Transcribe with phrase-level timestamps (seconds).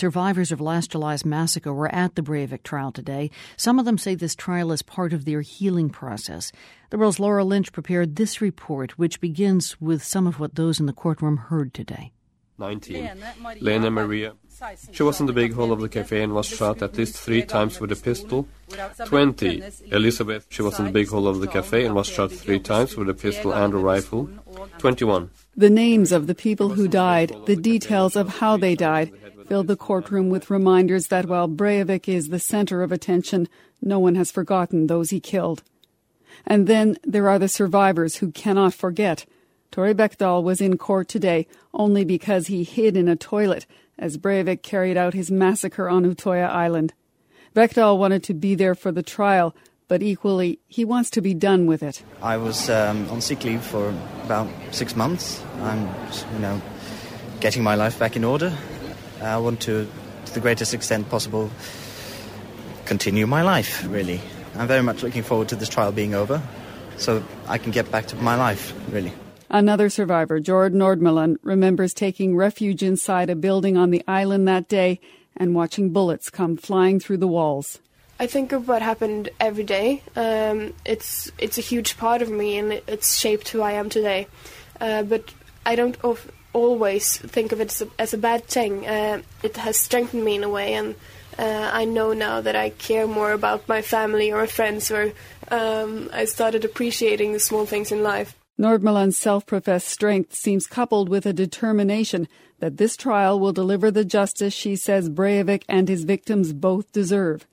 [0.00, 3.30] survivors of last July's massacre were at the Breivik trial today.
[3.58, 6.52] Some of them say this trial is part of their healing process.
[6.88, 10.86] The world's Laura Lynch prepared this report, which begins with some of what those in
[10.86, 12.12] the courtroom heard today.
[12.58, 13.10] 19.
[13.60, 14.32] Lena Maria.
[14.92, 17.42] She was in the big hall of the cafe and was shot at least three
[17.42, 18.46] times with a pistol.
[19.04, 19.62] 20.
[19.86, 20.46] Elizabeth.
[20.50, 23.08] She was in the big hall of the cafe and was shot three times with
[23.08, 24.28] a pistol and a rifle.
[24.78, 25.30] 21.
[25.56, 29.12] The names of the people who died, the details of how they died,
[29.50, 33.48] filled the courtroom with reminders that while Breivik is the center of attention,
[33.82, 35.64] no one has forgotten those he killed.
[36.46, 39.26] And then there are the survivors who cannot forget.
[39.72, 43.66] Tore Bekkedal was in court today only because he hid in a toilet
[43.98, 46.92] as Breivik carried out his massacre on Utoya Island.
[47.52, 49.52] Bekkedal wanted to be there for the trial,
[49.88, 52.04] but equally, he wants to be done with it.
[52.22, 55.42] I was um, on sick leave for about six months.
[55.60, 55.88] I'm,
[56.34, 56.62] you know,
[57.40, 58.56] getting my life back in order.
[59.20, 59.86] I want to,
[60.26, 61.50] to the greatest extent possible,
[62.86, 64.20] continue my life, really.
[64.56, 66.42] I'm very much looking forward to this trial being over
[66.96, 69.12] so I can get back to my life, really.
[69.48, 75.00] Another survivor, Jorid Nordmelan, remembers taking refuge inside a building on the island that day
[75.36, 77.80] and watching bullets come flying through the walls.
[78.20, 80.02] I think of what happened every day.
[80.14, 84.28] Um, it's it's a huge part of me, and it's shaped who I am today.
[84.78, 85.32] Uh, but
[85.64, 88.86] I don't of, always think of it as a, as a bad thing.
[88.86, 90.94] Uh, it has strengthened me in a way, and
[91.38, 95.12] uh, I know now that I care more about my family or friends, or
[95.50, 98.36] um, I started appreciating the small things in life.
[98.58, 102.28] Nordmelan's self professed strength seems coupled with a determination
[102.58, 107.46] that this trial will deliver the justice she says Breivik and his victims both deserve.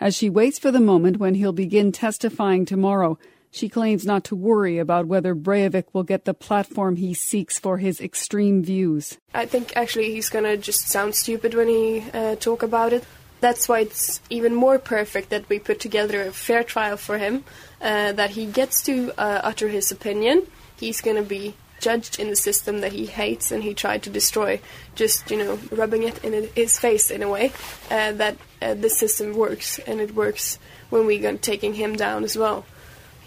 [0.00, 3.18] As she waits for the moment when he'll begin testifying tomorrow,
[3.58, 7.78] she claims not to worry about whether Breivik will get the platform he seeks for
[7.78, 9.18] his extreme views.
[9.34, 13.04] I think actually he's gonna just sound stupid when he uh, talk about it.
[13.40, 17.44] That's why it's even more perfect that we put together a fair trial for him,
[17.80, 20.46] uh, that he gets to uh, utter his opinion.
[20.78, 24.60] He's to be judged in the system that he hates and he tried to destroy,
[24.94, 27.52] just, you know, rubbing it in his face in a way,
[27.90, 30.58] uh, that uh, the system works, and it works
[30.90, 32.64] when we're taking him down as well.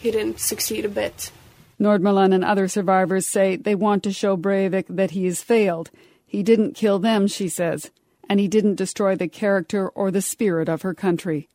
[0.01, 1.31] He didn't succeed a bit.
[1.79, 5.91] Nordmelan and other survivors say they want to show Breivik that he has failed.
[6.25, 7.91] He didn't kill them, she says
[8.31, 11.49] and he didn't destroy the character or the spirit of her country.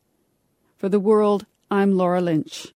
[0.77, 2.75] For the world, I'm Laura Lynch.